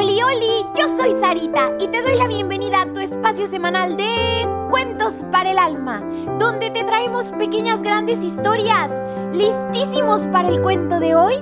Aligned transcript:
Oli, 0.00 0.22
oli, 0.22 0.66
yo 0.78 0.88
soy 0.96 1.12
Sarita 1.20 1.72
y 1.78 1.86
te 1.88 2.00
doy 2.00 2.16
la 2.16 2.26
bienvenida 2.26 2.80
a 2.80 2.86
tu 2.90 3.00
espacio 3.00 3.46
semanal 3.46 3.98
de 3.98 4.48
Cuentos 4.70 5.26
para 5.30 5.50
el 5.50 5.58
Alma, 5.58 6.00
donde 6.38 6.70
te 6.70 6.84
traemos 6.84 7.32
pequeñas 7.32 7.82
grandes 7.82 8.24
historias. 8.24 8.90
¿Listísimos 9.34 10.26
para 10.28 10.48
el 10.48 10.62
cuento 10.62 11.00
de 11.00 11.14
hoy? 11.14 11.34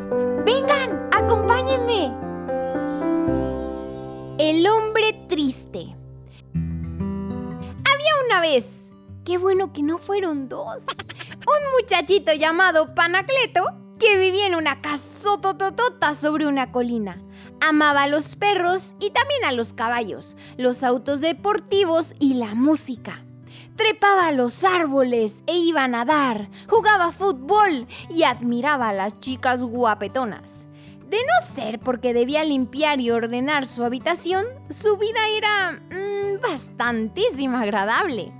Vengan, 0.44 1.08
acompáñenme. 1.12 2.12
El 4.40 4.66
hombre 4.66 5.12
triste. 5.28 5.94
Había 6.52 8.12
una 8.26 8.40
vez, 8.40 8.66
qué 9.24 9.38
bueno 9.38 9.72
que 9.72 9.84
no 9.84 9.98
fueron 9.98 10.48
dos, 10.48 10.82
un 10.82 11.80
muchachito 11.80 12.32
llamado 12.32 12.92
Panacleto 12.92 13.66
que 14.00 14.16
vivía 14.16 14.48
en 14.48 14.56
una 14.56 14.80
casotototota 14.80 16.14
sobre 16.14 16.48
una 16.48 16.72
colina. 16.72 17.22
Amaba 17.60 18.04
a 18.04 18.08
los 18.08 18.36
perros 18.36 18.94
y 19.00 19.10
también 19.10 19.44
a 19.44 19.52
los 19.52 19.72
caballos, 19.72 20.36
los 20.56 20.82
autos 20.82 21.20
deportivos 21.20 22.14
y 22.18 22.34
la 22.34 22.54
música. 22.54 23.24
Trepaba 23.76 24.28
a 24.28 24.32
los 24.32 24.64
árboles 24.64 25.42
e 25.46 25.56
iba 25.56 25.84
a 25.84 25.88
nadar, 25.88 26.48
jugaba 26.68 27.12
fútbol 27.12 27.86
y 28.10 28.22
admiraba 28.24 28.88
a 28.88 28.92
las 28.92 29.18
chicas 29.18 29.62
guapetonas. 29.62 30.66
De 31.08 31.16
no 31.16 31.54
ser 31.54 31.78
porque 31.78 32.12
debía 32.12 32.44
limpiar 32.44 33.00
y 33.00 33.10
ordenar 33.10 33.66
su 33.66 33.82
habitación, 33.84 34.44
su 34.68 34.96
vida 34.96 35.28
era 35.28 35.72
mm, 35.72 36.40
bastantísimo 36.40 37.56
agradable. 37.56 38.32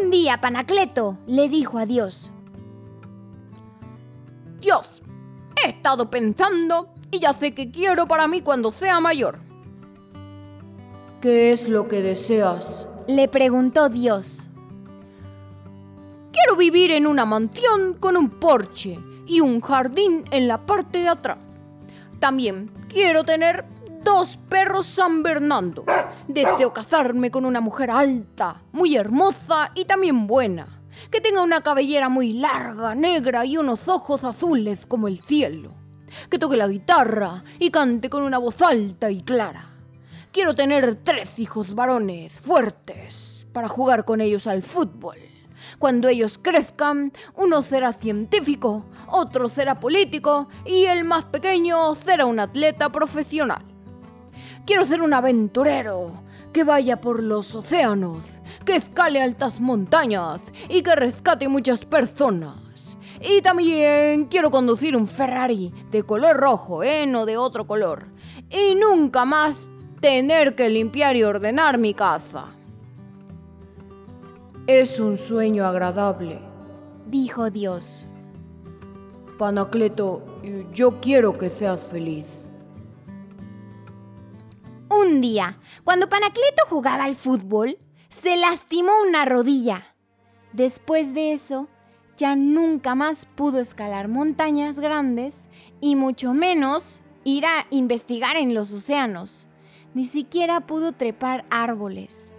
Un 0.00 0.10
día 0.10 0.40
Panacleto 0.40 1.18
le 1.26 1.48
dijo 1.48 1.78
a 1.78 1.86
Dios, 1.86 2.30
Dios, 4.60 5.02
he 5.64 5.70
estado 5.70 6.10
pensando 6.10 6.92
y 7.12 7.20
ya 7.20 7.34
sé 7.34 7.54
qué 7.54 7.70
quiero 7.70 8.08
para 8.08 8.26
mí 8.26 8.40
cuando 8.40 8.72
sea 8.72 8.98
mayor. 8.98 9.38
¿Qué 11.20 11.52
es 11.52 11.68
lo 11.68 11.86
que 11.86 12.02
deseas? 12.02 12.88
Le 13.06 13.28
preguntó 13.28 13.88
Dios. 13.88 14.48
Quiero 16.32 16.56
vivir 16.56 16.90
en 16.90 17.06
una 17.06 17.24
mansión 17.24 17.94
con 18.00 18.16
un 18.16 18.30
porche 18.30 18.98
y 19.26 19.40
un 19.40 19.60
jardín 19.60 20.24
en 20.32 20.48
la 20.48 20.66
parte 20.66 20.98
de 20.98 21.08
atrás. 21.08 21.38
También 22.18 22.72
quiero 22.88 23.22
tener 23.22 23.66
dos 24.02 24.38
perros 24.48 24.86
San 24.86 25.22
Bernardo. 25.22 25.84
Deseo 26.26 26.72
casarme 26.72 27.30
con 27.30 27.44
una 27.44 27.60
mujer 27.60 27.90
alta, 27.90 28.62
muy 28.72 28.96
hermosa 28.96 29.70
y 29.74 29.84
también 29.84 30.26
buena 30.26 30.82
que 31.10 31.20
tenga 31.20 31.42
una 31.42 31.62
cabellera 31.62 32.08
muy 32.08 32.32
larga, 32.32 32.94
negra 32.94 33.44
y 33.44 33.56
unos 33.56 33.88
ojos 33.88 34.24
azules 34.24 34.86
como 34.86 35.08
el 35.08 35.20
cielo, 35.20 35.72
que 36.30 36.38
toque 36.38 36.56
la 36.56 36.68
guitarra 36.68 37.44
y 37.58 37.70
cante 37.70 38.10
con 38.10 38.22
una 38.22 38.38
voz 38.38 38.60
alta 38.62 39.10
y 39.10 39.22
clara. 39.22 39.66
Quiero 40.32 40.54
tener 40.54 40.96
tres 40.96 41.38
hijos 41.38 41.74
varones 41.74 42.32
fuertes 42.32 43.46
para 43.52 43.68
jugar 43.68 44.04
con 44.04 44.20
ellos 44.20 44.46
al 44.46 44.62
fútbol. 44.62 45.18
Cuando 45.78 46.08
ellos 46.08 46.38
crezcan, 46.40 47.12
uno 47.36 47.62
será 47.62 47.92
científico, 47.92 48.86
otro 49.08 49.48
será 49.48 49.78
político 49.78 50.48
y 50.64 50.84
el 50.84 51.04
más 51.04 51.24
pequeño 51.26 51.94
será 51.94 52.26
un 52.26 52.40
atleta 52.40 52.90
profesional. 52.90 53.64
Quiero 54.64 54.84
ser 54.84 55.02
un 55.02 55.12
aventurero 55.12 56.22
que 56.52 56.64
vaya 56.64 57.00
por 57.00 57.22
los 57.22 57.54
océanos 57.54 58.24
que 58.64 58.76
escale 58.76 59.20
altas 59.20 59.60
montañas 59.60 60.40
y 60.68 60.82
que 60.82 60.94
rescate 60.94 61.48
muchas 61.48 61.84
personas. 61.84 62.61
Y 63.24 63.40
también 63.40 64.26
quiero 64.26 64.50
conducir 64.50 64.96
un 64.96 65.06
Ferrari 65.06 65.72
de 65.90 66.02
color 66.02 66.36
rojo, 66.36 66.82
¿eh? 66.82 67.06
No 67.06 67.24
de 67.24 67.36
otro 67.36 67.66
color. 67.66 68.06
Y 68.50 68.74
nunca 68.74 69.24
más 69.24 69.56
tener 70.00 70.56
que 70.56 70.68
limpiar 70.68 71.14
y 71.16 71.22
ordenar 71.22 71.78
mi 71.78 71.94
casa. 71.94 72.48
Es 74.66 74.98
un 74.98 75.18
sueño 75.18 75.64
agradable, 75.66 76.40
dijo 77.06 77.50
Dios. 77.50 78.08
Panacleto, 79.38 80.22
yo 80.72 81.00
quiero 81.00 81.38
que 81.38 81.48
seas 81.48 81.86
feliz. 81.86 82.26
Un 84.88 85.20
día, 85.20 85.58
cuando 85.84 86.08
Panacleto 86.08 86.64
jugaba 86.68 87.04
al 87.04 87.14
fútbol, 87.14 87.78
se 88.08 88.36
lastimó 88.36 88.92
una 89.06 89.24
rodilla. 89.24 89.94
Después 90.52 91.14
de 91.14 91.32
eso, 91.32 91.68
ya 92.16 92.36
nunca 92.36 92.94
más 92.94 93.26
pudo 93.34 93.60
escalar 93.60 94.08
montañas 94.08 94.78
grandes 94.78 95.48
y 95.80 95.96
mucho 95.96 96.34
menos 96.34 97.02
ir 97.24 97.46
a 97.46 97.66
investigar 97.70 98.36
en 98.36 98.54
los 98.54 98.72
océanos. 98.72 99.48
Ni 99.94 100.04
siquiera 100.04 100.66
pudo 100.66 100.92
trepar 100.92 101.44
árboles. 101.50 102.36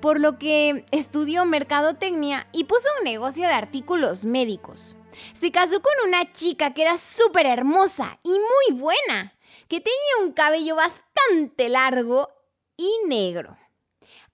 Por 0.00 0.20
lo 0.20 0.38
que 0.38 0.86
estudió 0.90 1.44
mercadotecnia 1.44 2.46
y 2.52 2.64
puso 2.64 2.86
un 2.98 3.04
negocio 3.04 3.46
de 3.46 3.54
artículos 3.54 4.24
médicos. 4.24 4.96
Se 5.32 5.50
casó 5.50 5.80
con 5.82 5.92
una 6.06 6.32
chica 6.32 6.74
que 6.74 6.82
era 6.82 6.98
súper 6.98 7.46
hermosa 7.46 8.18
y 8.22 8.30
muy 8.30 8.78
buena, 8.78 9.34
que 9.68 9.80
tenía 9.80 10.26
un 10.26 10.32
cabello 10.32 10.76
bastante 10.76 11.68
largo 11.68 12.28
y 12.76 12.90
negro 13.08 13.56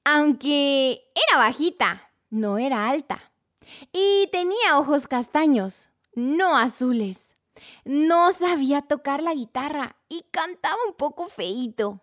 aunque 0.04 1.10
era 1.14 1.38
bajita, 1.38 2.10
no 2.30 2.58
era 2.58 2.88
alta. 2.88 3.29
Y 3.92 4.28
tenía 4.32 4.78
ojos 4.78 5.06
castaños, 5.06 5.90
no 6.14 6.56
azules. 6.56 7.36
No 7.84 8.32
sabía 8.32 8.82
tocar 8.82 9.22
la 9.22 9.34
guitarra 9.34 9.96
y 10.08 10.24
cantaba 10.30 10.76
un 10.86 10.94
poco 10.94 11.28
feito. 11.28 12.00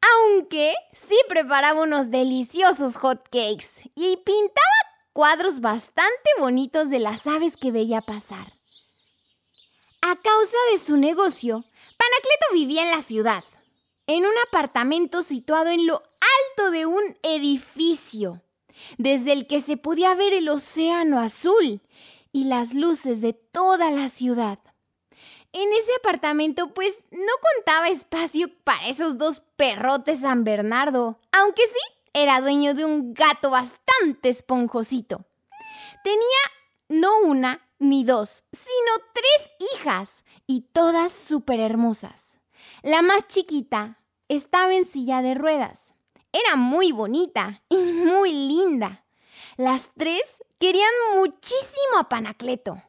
Aunque 0.00 0.74
sí 0.92 1.16
preparaba 1.28 1.82
unos 1.82 2.10
deliciosos 2.10 2.96
hot 2.96 3.24
cakes 3.24 3.90
y 3.94 4.16
pintaba 4.18 4.68
cuadros 5.12 5.60
bastante 5.60 6.30
bonitos 6.38 6.90
de 6.90 6.98
las 6.98 7.26
aves 7.26 7.56
que 7.56 7.70
veía 7.70 8.00
pasar. 8.00 8.58
A 10.02 10.16
causa 10.16 10.56
de 10.72 10.78
su 10.78 10.96
negocio, 10.96 11.64
Panacleto 11.96 12.46
vivía 12.54 12.82
en 12.82 12.90
la 12.90 13.02
ciudad, 13.02 13.44
en 14.06 14.26
un 14.26 14.32
apartamento 14.48 15.22
situado 15.22 15.68
en 15.70 15.86
lo 15.86 16.02
de 16.70 16.86
un 16.86 17.16
edificio, 17.22 18.42
desde 18.98 19.32
el 19.32 19.46
que 19.46 19.60
se 19.60 19.76
podía 19.76 20.14
ver 20.14 20.32
el 20.32 20.48
océano 20.48 21.20
azul 21.20 21.80
y 22.32 22.44
las 22.44 22.74
luces 22.74 23.20
de 23.20 23.32
toda 23.32 23.90
la 23.90 24.08
ciudad. 24.08 24.58
En 25.52 25.68
ese 25.72 25.90
apartamento 26.00 26.72
pues 26.72 26.94
no 27.10 27.32
contaba 27.56 27.88
espacio 27.88 28.48
para 28.64 28.88
esos 28.88 29.18
dos 29.18 29.42
perrotes 29.56 30.20
San 30.20 30.44
Bernardo, 30.44 31.20
aunque 31.30 31.62
sí 31.62 32.08
era 32.14 32.40
dueño 32.40 32.74
de 32.74 32.84
un 32.84 33.12
gato 33.12 33.50
bastante 33.50 34.30
esponjosito. 34.30 35.26
Tenía 36.02 36.20
no 36.88 37.20
una 37.20 37.68
ni 37.78 38.04
dos, 38.04 38.44
sino 38.52 39.06
tres 39.12 39.50
hijas 39.74 40.24
y 40.46 40.62
todas 40.72 41.12
súper 41.12 41.60
hermosas. 41.60 42.38
La 42.82 43.02
más 43.02 43.26
chiquita 43.26 43.98
estaba 44.28 44.74
en 44.74 44.86
silla 44.86 45.20
de 45.20 45.34
ruedas 45.34 45.91
era 46.32 46.56
muy 46.56 46.92
bonita 46.92 47.62
y 47.68 47.76
muy 47.76 48.32
linda. 48.32 49.04
Las 49.56 49.90
tres 49.96 50.22
querían 50.58 50.90
muchísimo 51.14 51.98
a 51.98 52.08
Panacleto. 52.08 52.82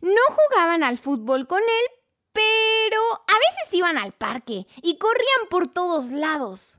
No 0.00 0.20
jugaban 0.28 0.82
al 0.82 0.98
fútbol 0.98 1.46
con 1.46 1.60
él, 1.60 2.00
pero 2.32 3.00
a 3.12 3.38
veces 3.38 3.74
iban 3.74 3.98
al 3.98 4.12
parque 4.12 4.66
y 4.82 4.96
corrían 4.98 5.48
por 5.50 5.66
todos 5.66 6.06
lados. 6.06 6.78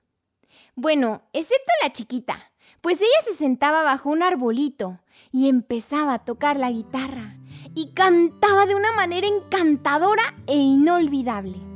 Bueno, 0.76 1.24
excepto 1.34 1.72
la 1.84 1.92
chiquita, 1.92 2.52
pues 2.80 3.00
ella 3.02 3.10
se 3.26 3.36
sentaba 3.36 3.84
bajo 3.84 4.10
un 4.10 4.24
arbolito 4.24 5.00
y 5.32 5.50
empezaba 5.50 6.14
a 6.14 6.26
tocar 6.26 6.58
la 6.58 6.72
guitarra 6.72 7.36
y 7.76 7.94
cantaba 7.94 8.66
de 8.66 8.76
una 8.76 8.92
manera 8.92 9.28
encantadora 9.28 10.24
e 10.48 10.56
inolvidable. 10.56 11.71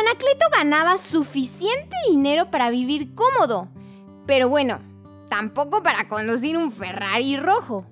Panacleto 0.00 0.46
ganaba 0.50 0.96
suficiente 0.96 1.94
dinero 2.08 2.50
para 2.50 2.70
vivir 2.70 3.14
cómodo, 3.14 3.68
pero 4.26 4.48
bueno, 4.48 4.80
tampoco 5.28 5.82
para 5.82 6.08
conducir 6.08 6.56
un 6.56 6.72
Ferrari 6.72 7.36
rojo. 7.36 7.84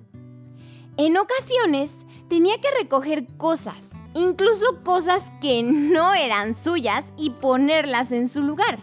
En 0.97 1.15
ocasiones 1.17 1.91
tenía 2.27 2.59
que 2.59 2.71
recoger 2.71 3.27
cosas, 3.37 3.91
incluso 4.15 4.81
cosas 4.83 5.21
que 5.39 5.61
no 5.61 6.15
eran 6.15 6.55
suyas 6.55 7.05
y 7.15 7.29
ponerlas 7.29 8.11
en 8.11 8.27
su 8.27 8.41
lugar, 8.41 8.79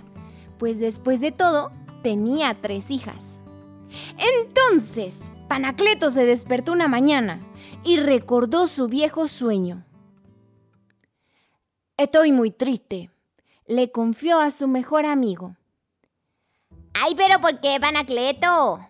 pues 0.56 0.78
después 0.78 1.20
de 1.20 1.32
todo 1.32 1.73
tenía 2.05 2.56
tres 2.61 2.93
hijas. 2.93 3.40
Entonces, 4.19 5.17
Panacleto 5.49 6.12
se 6.12 6.25
despertó 6.25 6.70
una 6.70 6.87
mañana 6.87 7.40
y 7.82 7.96
recordó 7.96 8.69
su 8.69 8.87
viejo 8.87 9.26
sueño. 9.26 9.84
Estoy 11.96 12.31
muy 12.31 12.52
triste, 12.52 13.11
le 13.68 13.90
confió 13.90 14.40
a 14.40 14.50
su 14.50 14.68
mejor 14.68 15.06
amigo. 15.06 15.56
¡Ay, 16.94 17.14
pero 17.16 17.40
por 17.40 17.60
qué, 17.60 17.78
Panacleto? 17.80 18.86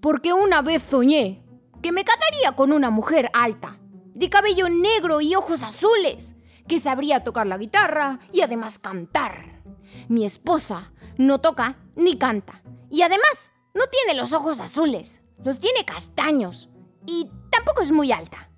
Porque 0.00 0.32
una 0.32 0.62
vez 0.62 0.82
soñé 0.82 1.42
que 1.82 1.92
me 1.92 2.04
casaría 2.04 2.52
con 2.52 2.72
una 2.72 2.90
mujer 2.90 3.30
alta, 3.32 3.78
de 4.12 4.28
cabello 4.28 4.68
negro 4.68 5.20
y 5.20 5.34
ojos 5.34 5.62
azules, 5.62 6.34
que 6.68 6.80
sabría 6.80 7.24
tocar 7.24 7.46
la 7.46 7.58
guitarra 7.58 8.20
y 8.32 8.42
además 8.42 8.78
cantar. 8.78 9.62
Mi 10.08 10.24
esposa 10.24 10.92
no 11.18 11.40
toca 11.40 11.78
ni 11.96 12.18
canta 12.18 12.62
y 12.90 13.02
además 13.02 13.52
no 13.74 13.84
tiene 13.86 14.18
los 14.18 14.32
ojos 14.32 14.60
azules, 14.60 15.20
los 15.42 15.58
tiene 15.58 15.84
castaños 15.84 16.68
y 17.06 17.30
tampoco 17.50 17.82
es 17.82 17.90
muy 17.90 18.12
alta. 18.12 18.50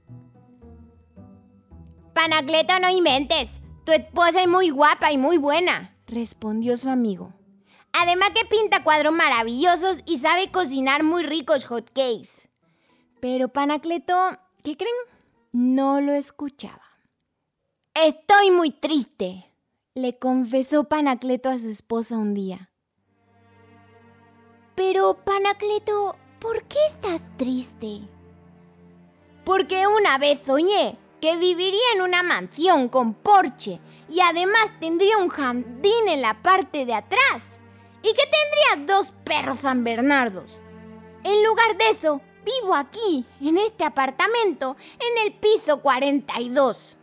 Panacleto, 2.13 2.79
no 2.81 2.91
inventes. 2.91 3.61
Tu 3.87 3.93
esposa 3.93 4.43
es 4.43 4.49
muy 4.49 4.71
guapa 4.71 5.13
y 5.13 5.17
muy 5.17 5.39
buena, 5.39 5.97
respondió 6.09 6.77
su 6.77 6.89
amigo. 6.89 7.33
Además 7.93 8.31
que 8.35 8.45
pinta 8.45 8.83
cuadros 8.83 9.13
maravillosos 9.13 10.01
y 10.07 10.19
sabe 10.19 10.51
cocinar 10.51 11.05
muy 11.05 11.23
ricos 11.23 11.65
hotcakes. 11.67 12.49
Pero 13.21 13.47
Panacleto, 13.47 14.41
¿qué 14.65 14.77
creen? 14.77 14.93
No 15.53 16.01
lo 16.01 16.15
escuchaba. 16.15 16.83
Estoy 17.95 18.51
muy 18.51 18.73
triste, 18.73 19.55
le 19.95 20.19
confesó 20.19 20.89
Panacleto 20.89 21.49
a 21.49 21.59
su 21.61 21.69
esposa 21.69 22.19
un 22.19 22.35
día. 22.35 22.73
Pero, 24.75 25.25
Panacleto, 25.25 26.17
¿por 26.41 26.65
qué 26.65 26.79
estás 26.89 27.23
triste? 27.37 28.01
Porque 29.45 29.87
una 29.87 30.19
vez 30.19 30.41
soñé 30.45 30.99
que 31.21 31.37
viviría 31.37 31.93
en 31.95 32.03
una 32.03 32.23
mansión 32.23 32.89
con 32.89 33.15
porche 33.15 33.81
y 34.09 34.21
además 34.21 34.71
tendría 34.81 35.19
un 35.19 35.29
jardín 35.29 36.09
en 36.09 36.23
la 36.23 36.43
parte 36.43 36.87
de 36.87 36.95
atrás 36.95 37.47
y 38.03 38.13
que 38.13 38.23
tendría 38.25 38.95
dos 38.95 39.13
perros 39.25 39.61
San 39.61 39.83
Bernardos. 39.83 40.61
En 41.25 41.45
lugar 41.45 41.77
de 41.77 41.91
eso, 41.91 42.21
vivo 42.45 42.75
aquí, 42.75 43.27
en 43.41 43.59
este 43.59 43.85
apartamento, 43.85 44.77
en 44.93 45.27
el 45.27 45.33
piso 45.33 45.81
42. 45.81 46.97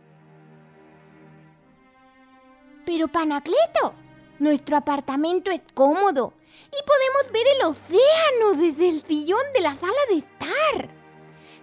Pero 2.86 3.08
Panacleto, 3.08 3.94
nuestro 4.38 4.76
apartamento 4.76 5.50
es 5.50 5.60
cómodo 5.74 6.32
y 6.66 6.76
podemos 6.86 7.32
ver 7.32 7.46
el 7.56 7.66
océano 7.66 8.62
desde 8.62 8.88
el 8.88 9.02
sillón 9.02 9.42
de 9.54 9.60
la 9.60 9.76
sala 9.76 9.92
de 10.08 10.18
estar, 10.18 10.88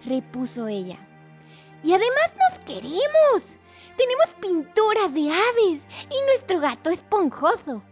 repuso 0.04 0.68
ella. 0.68 0.98
Y 1.82 1.92
además 1.92 2.32
nos 2.38 2.64
queremos. 2.64 3.58
Tenemos 3.96 4.34
pinturas 4.40 5.12
de 5.12 5.30
aves 5.30 5.86
y 6.10 6.26
nuestro 6.26 6.60
gato 6.60 6.90
esponjoso. 6.90 7.82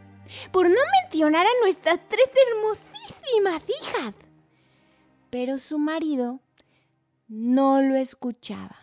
Por 0.53 0.69
no 0.69 0.81
mencionar 1.03 1.47
a 1.47 1.61
nuestras 1.63 2.01
tres 2.09 2.31
hermosísimas 2.49 3.63
hijas. 3.69 4.15
Pero 5.29 5.59
su 5.59 5.79
marido 5.79 6.41
no 7.29 7.83
lo 7.83 7.97
escuchaba. 7.97 8.77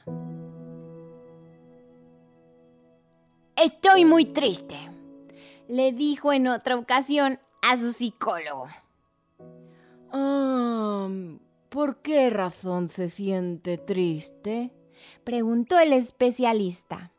Estoy 3.56 4.06
muy 4.06 4.25
triste, 4.25 4.77
le 5.68 5.92
dijo 5.92 6.31
en 6.31 6.48
otra 6.48 6.77
ocasión 6.77 7.39
a 7.63 7.75
su 7.75 7.92
psicólogo. 7.92 8.68
¿Por 11.69 11.98
qué 12.01 12.30
razón 12.30 12.89
se 12.89 13.10
siente 13.10 13.77
triste? 13.77 14.71
Preguntó 15.23 15.79
el 15.79 15.94
especialista. 15.94 17.11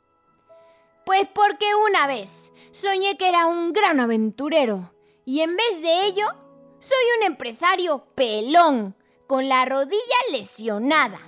Pues 1.05 1.29
porque 1.29 1.67
una 1.89 2.07
vez 2.07 2.53
soñé 2.71 3.17
que 3.17 3.29
era 3.29 3.47
un 3.47 3.73
gran 3.73 4.01
aventurero 4.01 4.93
y 5.25 5.41
en 5.41 5.57
vez 5.57 5.83
de 5.83 6.07
ello 6.07 6.27
soy 6.79 7.05
un 7.19 7.27
empresario 7.27 8.05
pelón 8.15 8.95
con 9.27 9.49
la 9.49 9.65
rodilla 9.65 10.17
lesionada. 10.33 11.21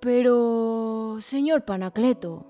Pero, 0.00 1.18
señor 1.20 1.64
Panacleto, 1.64 2.46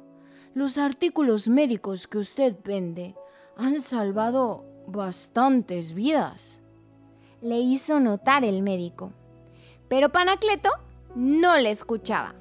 los 0.54 0.78
artículos 0.78 1.48
médicos 1.48 2.06
que 2.06 2.18
usted 2.18 2.56
vende 2.64 3.14
han 3.56 3.80
salvado 3.80 4.64
bastantes 4.86 5.92
vidas. 5.92 6.62
Le 7.40 7.58
hizo 7.58 8.00
notar 8.00 8.44
el 8.44 8.62
médico. 8.62 9.12
Pero 9.88 10.10
Panacleto 10.10 10.70
no 11.14 11.58
le 11.58 11.70
escuchaba. 11.70 12.34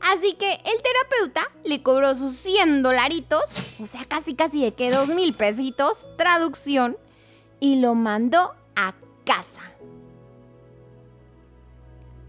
Así 0.00 0.34
que 0.34 0.52
el 0.52 0.82
terapeuta 0.82 1.50
le 1.64 1.82
cobró 1.82 2.14
sus 2.14 2.36
100 2.36 2.82
dolaritos, 2.82 3.44
o 3.80 3.86
sea, 3.86 4.04
casi 4.04 4.34
casi 4.34 4.62
de 4.62 4.74
que 4.74 4.90
dos 4.90 5.08
mil 5.08 5.34
pesitos, 5.34 6.10
traducción, 6.16 6.96
y 7.60 7.76
lo 7.76 7.94
mandó 7.94 8.54
a 8.74 8.94
casa. 9.24 9.62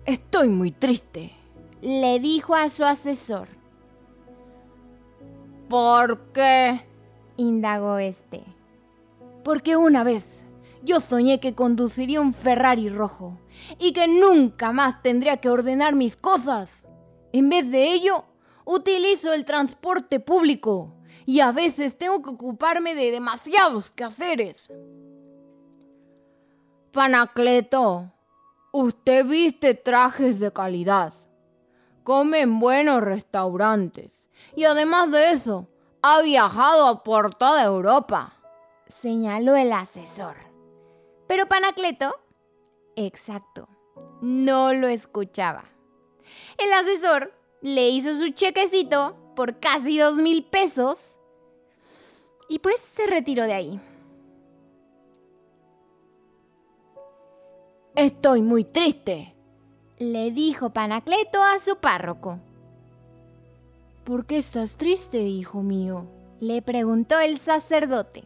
Estoy 0.06 0.48
muy 0.48 0.72
triste, 0.72 1.34
le 1.82 2.20
dijo 2.20 2.56
a 2.56 2.70
su 2.70 2.86
asesor. 2.86 3.50
¿Por 5.70 6.32
qué? 6.32 6.86
indagó 7.36 7.98
este. 8.00 8.44
Porque 9.44 9.78
una 9.78 10.04
vez 10.04 10.24
yo 10.84 11.00
soñé 11.00 11.40
que 11.40 11.56
conduciría 11.56 12.22
un 12.22 12.34
Ferrari 12.34 12.90
rojo 12.90 13.40
y 13.80 13.94
que 13.94 14.08
nunca 14.08 14.72
más 14.72 15.02
tendría 15.02 15.38
que 15.38 15.50
ordenar 15.50 15.96
mis 15.96 16.16
cosas. 16.16 16.70
En 17.34 17.50
vez 17.50 17.72
de 17.72 17.94
ello, 17.94 18.26
utilizo 18.66 19.34
el 19.34 19.46
transporte 19.46 20.20
público 20.20 20.94
y 21.26 21.40
a 21.42 21.52
veces 21.52 21.98
tengo 21.98 22.22
que 22.22 22.30
ocuparme 22.30 22.96
de 22.96 23.12
demasiados 23.12 23.92
quehaceres. 23.92 24.72
Panacleto, 26.92 28.12
usted 28.72 29.26
viste 29.26 29.74
trajes 29.74 30.40
de 30.40 30.52
calidad, 30.52 31.14
come 32.04 32.42
en 32.42 32.60
buenos 32.60 33.02
restaurantes 33.02 34.12
y 34.56 34.64
además 34.64 35.12
de 35.12 35.32
eso, 35.32 35.68
ha 36.02 36.22
viajado 36.22 37.04
por 37.04 37.36
toda 37.36 37.64
Europa, 37.64 38.34
señaló 38.88 39.56
el 39.56 39.74
asesor. 39.74 40.47
Pero 41.28 41.48
Panacleto, 41.48 42.20
exacto, 42.96 43.68
no 44.22 44.74
lo 44.74 44.88
escuchaba. 44.88 45.66
El 46.58 46.72
asesor 46.74 47.34
le 47.62 47.90
hizo 47.90 48.16
su 48.16 48.30
chequecito 48.30 49.16
por 49.36 49.60
casi 49.60 49.98
dos 49.98 50.16
mil 50.16 50.46
pesos 50.46 51.18
y 52.50 52.60
pues 52.60 52.80
se 52.80 53.08
retiró 53.08 53.44
de 53.44 53.54
ahí. 53.54 53.80
Estoy 57.96 58.42
muy 58.42 58.64
triste, 58.64 59.36
le 59.98 60.32
dijo 60.32 60.70
Panacleto 60.70 61.42
a 61.44 61.60
su 61.60 61.78
párroco. 61.78 62.40
¿Por 64.04 64.26
qué 64.26 64.38
estás 64.38 64.78
triste, 64.78 65.22
hijo 65.24 65.62
mío? 65.62 66.06
le 66.40 66.62
preguntó 66.62 67.20
el 67.20 67.40
sacerdote. 67.40 68.24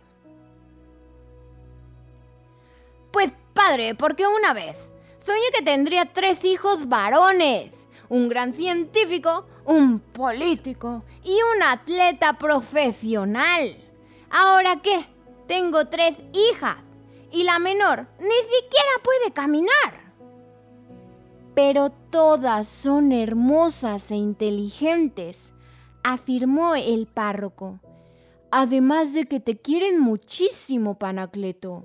Pues 3.11 3.31
padre, 3.53 3.95
porque 3.95 4.25
una 4.27 4.53
vez 4.53 4.89
soñé 5.19 5.51
que 5.55 5.63
tendría 5.63 6.05
tres 6.05 6.43
hijos 6.43 6.87
varones, 6.87 7.71
un 8.09 8.29
gran 8.29 8.53
científico, 8.53 9.45
un 9.65 9.99
político 9.99 11.03
y 11.23 11.37
un 11.55 11.63
atleta 11.63 12.33
profesional. 12.33 13.77
¿Ahora 14.29 14.81
qué? 14.81 15.05
Tengo 15.47 15.85
tres 15.85 16.17
hijas 16.33 16.77
y 17.31 17.43
la 17.43 17.59
menor 17.59 18.07
ni 18.19 18.29
siquiera 18.29 18.91
puede 19.03 19.31
caminar. 19.33 20.13
Pero 21.53 21.91
todas 22.09 22.67
son 22.67 23.11
hermosas 23.11 24.09
e 24.11 24.15
inteligentes 24.15 25.53
afirmó 26.03 26.75
el 26.75 27.07
párroco. 27.07 27.79
Además 28.51 29.13
de 29.13 29.25
que 29.25 29.39
te 29.39 29.57
quieren 29.57 29.99
muchísimo, 29.99 30.97
Panacleto, 30.97 31.83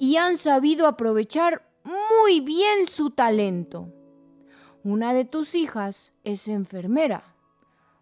y 0.00 0.16
han 0.16 0.38
sabido 0.38 0.86
aprovechar 0.86 1.70
muy 1.84 2.40
bien 2.40 2.86
su 2.86 3.10
talento. 3.10 3.92
Una 4.82 5.12
de 5.12 5.26
tus 5.26 5.54
hijas 5.54 6.14
es 6.24 6.48
enfermera, 6.48 7.36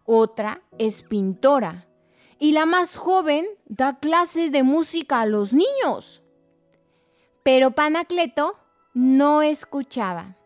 otra 0.05 0.63
es 0.77 1.03
pintora, 1.03 1.89
y 2.39 2.53
la 2.53 2.65
más 2.65 2.95
joven 2.95 3.45
da 3.65 3.99
clases 3.99 4.53
de 4.53 4.63
música 4.63 5.19
a 5.19 5.25
los 5.25 5.51
niños. 5.51 6.23
Pero 7.43 7.71
Panacleto 7.71 8.57
no 8.93 9.41
escuchaba. 9.41 10.37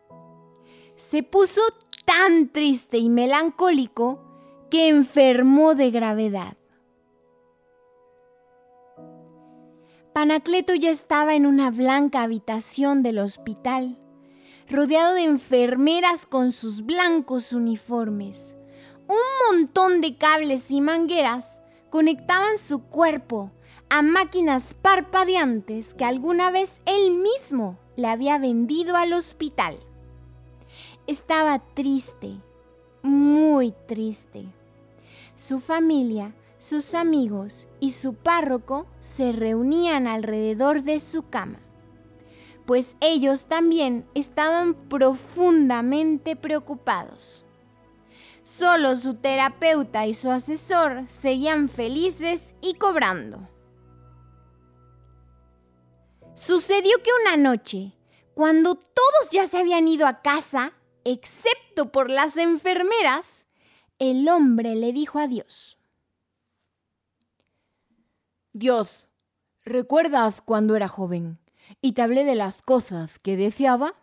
Se 0.96 1.22
puso 1.22 1.60
tan 2.04 2.48
triste 2.48 2.98
y 2.98 3.08
melancólico 3.08 4.20
que 4.72 4.88
enfermó 4.88 5.76
de 5.76 5.92
gravedad. 5.92 6.56
Panacleto 10.14 10.76
ya 10.76 10.92
estaba 10.92 11.34
en 11.34 11.44
una 11.44 11.72
blanca 11.72 12.22
habitación 12.22 13.02
del 13.02 13.18
hospital, 13.18 13.98
rodeado 14.70 15.14
de 15.14 15.24
enfermeras 15.24 16.24
con 16.24 16.52
sus 16.52 16.86
blancos 16.86 17.52
uniformes. 17.52 18.54
Un 19.08 19.56
montón 19.58 20.00
de 20.00 20.16
cables 20.16 20.70
y 20.70 20.80
mangueras 20.80 21.60
conectaban 21.90 22.58
su 22.58 22.82
cuerpo 22.82 23.50
a 23.88 24.02
máquinas 24.02 24.72
parpadeantes 24.74 25.94
que 25.94 26.04
alguna 26.04 26.52
vez 26.52 26.80
él 26.86 27.14
mismo 27.14 27.76
le 27.96 28.06
había 28.06 28.38
vendido 28.38 28.94
al 28.94 29.14
hospital. 29.14 29.80
Estaba 31.08 31.58
triste, 31.74 32.36
muy 33.02 33.74
triste. 33.88 34.44
Su 35.34 35.58
familia, 35.58 36.32
sus 36.64 36.94
amigos 36.94 37.68
y 37.78 37.92
su 37.92 38.14
párroco 38.14 38.86
se 38.98 39.32
reunían 39.32 40.06
alrededor 40.06 40.82
de 40.82 40.98
su 40.98 41.28
cama, 41.28 41.60
pues 42.64 42.96
ellos 43.02 43.44
también 43.48 44.08
estaban 44.14 44.72
profundamente 44.88 46.36
preocupados. 46.36 47.44
Solo 48.44 48.96
su 48.96 49.16
terapeuta 49.16 50.06
y 50.06 50.14
su 50.14 50.30
asesor 50.30 51.06
seguían 51.06 51.68
felices 51.68 52.54
y 52.62 52.74
cobrando. 52.74 53.46
Sucedió 56.34 56.96
que 57.02 57.10
una 57.26 57.36
noche, 57.36 57.92
cuando 58.32 58.74
todos 58.74 59.30
ya 59.30 59.46
se 59.48 59.58
habían 59.58 59.86
ido 59.86 60.06
a 60.06 60.22
casa, 60.22 60.72
excepto 61.04 61.92
por 61.92 62.08
las 62.08 62.38
enfermeras, 62.38 63.44
el 63.98 64.26
hombre 64.30 64.74
le 64.76 64.94
dijo 64.94 65.18
a 65.18 65.28
Dios. 68.54 69.08
¿recuerdas 69.64 70.40
cuando 70.40 70.76
era 70.76 70.86
joven 70.86 71.38
y 71.80 71.92
te 71.92 72.02
hablé 72.02 72.24
de 72.24 72.36
las 72.36 72.62
cosas 72.62 73.18
que 73.18 73.36
deseaba? 73.36 73.94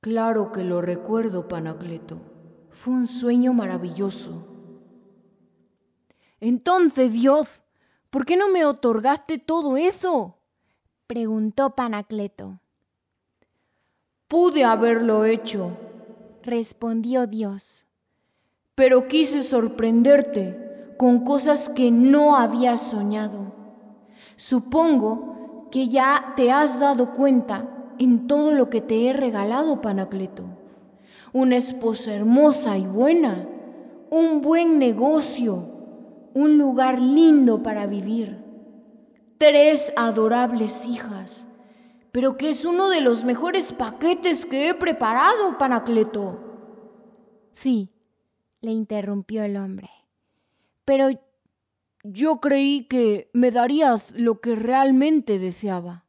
Claro 0.00 0.50
que 0.50 0.64
lo 0.64 0.80
recuerdo, 0.80 1.46
Panacleto. 1.46 2.20
Fue 2.70 2.94
un 2.94 3.06
sueño 3.06 3.52
maravilloso. 3.52 4.44
Entonces, 6.40 7.12
Dios, 7.12 7.62
¿por 8.10 8.26
qué 8.26 8.36
no 8.36 8.48
me 8.48 8.64
otorgaste 8.64 9.38
todo 9.38 9.76
eso? 9.76 10.38
preguntó 11.06 11.76
Panacleto. 11.76 12.58
Pude 14.26 14.64
haberlo 14.64 15.26
hecho, 15.26 15.76
respondió 16.42 17.28
Dios. 17.28 17.86
Pero 18.74 19.04
quise 19.04 19.44
sorprenderte 19.44 20.59
con 21.00 21.24
cosas 21.24 21.70
que 21.70 21.90
no 21.90 22.36
habías 22.36 22.78
soñado. 22.78 23.54
Supongo 24.36 25.66
que 25.70 25.88
ya 25.88 26.34
te 26.36 26.52
has 26.52 26.78
dado 26.78 27.14
cuenta 27.14 27.94
en 27.98 28.26
todo 28.26 28.52
lo 28.52 28.68
que 28.68 28.82
te 28.82 29.08
he 29.08 29.14
regalado, 29.14 29.80
Panacleto. 29.80 30.44
Una 31.32 31.56
esposa 31.56 32.12
hermosa 32.12 32.76
y 32.76 32.86
buena, 32.86 33.48
un 34.10 34.42
buen 34.42 34.78
negocio, 34.78 35.70
un 36.34 36.58
lugar 36.58 37.00
lindo 37.00 37.62
para 37.62 37.86
vivir 37.86 38.44
tres 39.38 39.94
adorables 39.96 40.84
hijas, 40.84 41.48
pero 42.12 42.36
que 42.36 42.50
es 42.50 42.66
uno 42.66 42.90
de 42.90 43.00
los 43.00 43.24
mejores 43.24 43.72
paquetes 43.72 44.44
que 44.44 44.68
he 44.68 44.74
preparado, 44.74 45.56
Panacleto. 45.56 46.40
Sí, 47.54 47.88
le 48.60 48.72
interrumpió 48.72 49.44
el 49.44 49.56
hombre, 49.56 49.88
pero 50.90 51.10
yo 52.02 52.40
creí 52.40 52.82
que 52.88 53.30
me 53.32 53.52
darías 53.52 54.10
lo 54.10 54.40
que 54.40 54.56
realmente 54.56 55.38
deseaba. 55.38 56.04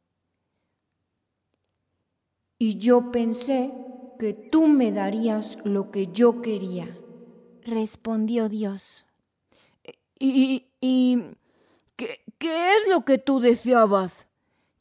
Y 2.58 2.78
yo 2.78 3.12
pensé 3.12 3.70
que 4.18 4.34
tú 4.34 4.66
me 4.66 4.90
darías 4.90 5.56
lo 5.62 5.92
que 5.92 6.08
yo 6.08 6.42
quería, 6.42 6.98
respondió 7.64 8.48
Dios. 8.48 9.06
Y, 10.18 10.66
y, 10.80 11.22
¿Qué, 11.94 12.24
es 12.40 12.88
lo 12.88 13.04
que 13.04 13.18
tú 13.18 13.38
deseabas? 13.38 14.26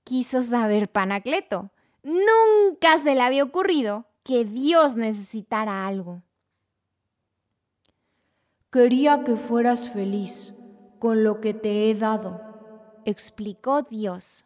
Quiso 0.03 0.41
saber 0.41 0.89
Panacleto. 0.89 1.69
Nunca 2.01 2.97
se 3.03 3.13
le 3.13 3.21
había 3.21 3.43
ocurrido 3.43 4.07
que 4.23 4.45
Dios 4.45 4.95
necesitara 4.95 5.85
algo. 5.85 6.23
Quería 8.71 9.25
que 9.25 9.35
fueras 9.35 9.89
feliz 9.89 10.53
con 10.97 11.25
lo 11.25 11.41
que 11.41 11.53
te 11.53 11.89
he 11.89 11.93
dado, 11.95 12.39
explicó 13.03 13.81
Dios. 13.81 14.45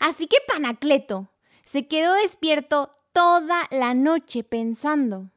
Así 0.00 0.26
que 0.26 0.36
Panacleto 0.46 1.28
se 1.64 1.86
quedó 1.86 2.12
despierto 2.12 2.90
toda 3.14 3.62
la 3.70 3.94
noche 3.94 4.44
pensando. 4.44 5.30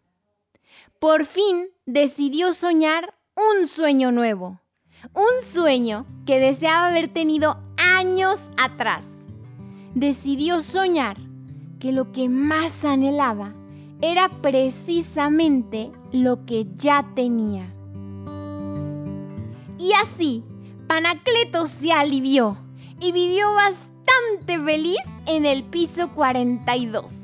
Por 0.99 1.25
fin 1.25 1.69
decidió 1.85 2.51
soñar 2.51 3.15
un 3.35 3.65
sueño 3.69 4.11
nuevo. 4.11 4.59
Un 5.13 5.41
sueño 5.53 6.05
que 6.25 6.37
deseaba 6.37 6.87
haber 6.87 7.07
tenido 7.07 7.63
años 7.77 8.41
atrás. 8.57 9.05
Decidió 9.95 10.59
soñar 10.59 11.15
que 11.79 11.93
lo 11.93 12.11
que 12.11 12.27
más 12.27 12.83
anhelaba 12.83 13.55
era 14.01 14.29
precisamente 14.29 15.91
lo 16.11 16.45
que 16.45 16.67
ya 16.75 17.05
tenía. 17.15 17.73
Y 19.77 19.93
así, 19.93 20.43
Panacleto 20.87 21.67
se 21.67 21.91
alivió 21.91 22.57
y 22.99 23.11
vivió 23.11 23.51
bastante 23.53 24.59
feliz 24.63 25.01
en 25.25 25.45
el 25.45 25.63
piso 25.63 26.11
42 26.13 27.21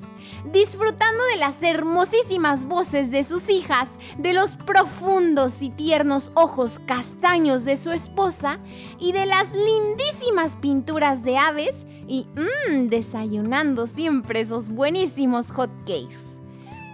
disfrutando 0.52 1.24
de 1.26 1.38
las 1.38 1.62
hermosísimas 1.62 2.66
voces 2.66 3.12
de 3.12 3.24
sus 3.24 3.50
hijas, 3.50 3.90
de 4.18 4.34
los 4.34 4.56
profundos 4.56 5.62
y 5.62 5.70
tiernos 5.70 6.32
ojos 6.36 6.80
castaños 6.80 7.66
de 7.66 7.76
su 7.76 7.92
esposa 7.92 8.60
y 9.00 9.12
de 9.12 9.26
las 9.26 9.48
lindísimas 9.54 10.56
pinturas 10.62 11.24
de 11.24 11.38
aves 11.38 11.86
y 12.08 12.28
mmm, 12.36 12.88
desayunando 12.88 13.88
siempre 13.88 14.42
esos 14.42 14.70
buenísimos 14.70 15.52
hot 15.52 15.72
cakes. 15.86 16.37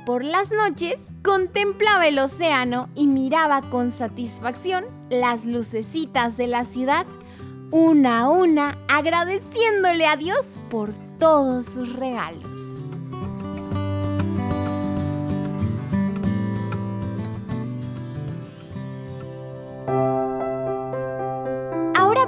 Por 0.06 0.24
las 0.24 0.52
noches 0.52 0.96
contemplaba 1.24 2.08
el 2.08 2.20
océano 2.20 2.90
y 2.94 3.08
miraba 3.08 3.62
con 3.70 3.92
satisfacción 3.92 4.86
las 5.10 5.46
lucecitas 5.46 6.36
de 6.36 6.48
la 6.48 6.66
ciudad, 6.66 7.06
una 7.72 8.22
a 8.22 8.30
una 8.30 8.78
agradeciéndole 8.90 10.06
a 10.06 10.18
Dios 10.18 10.60
por 10.70 10.92
todos 11.20 11.66
sus 11.68 11.94
regalos. 11.94 12.74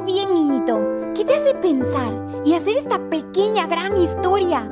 bien, 0.06 0.34
niñito? 0.34 0.80
¿Qué 1.16 1.26
te 1.26 1.36
hace 1.36 1.56
pensar 1.56 2.14
y 2.46 2.54
hacer 2.54 2.78
esta 2.78 3.00
pequeña 3.10 3.66
gran 3.68 3.98
historia? 3.98 4.72